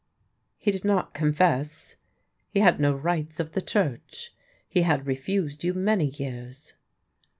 "He 0.57 0.71
did 0.71 0.83
not 0.83 1.13
confess; 1.13 1.95
he 2.49 2.59
had 2.61 2.79
no 2.79 2.91
rites 2.91 3.39
of 3.39 3.51
the 3.51 3.61
Church; 3.61 4.33
he 4.67 4.81
had 4.81 5.05
refused 5.05 5.63
you 5.63 5.75
many 5.75 6.07
years." 6.07 6.73